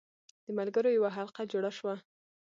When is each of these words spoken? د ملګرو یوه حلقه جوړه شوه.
د 0.45 0.47
ملګرو 0.57 0.89
یوه 0.97 1.09
حلقه 1.17 1.43
جوړه 1.51 1.71
شوه. 1.77 1.95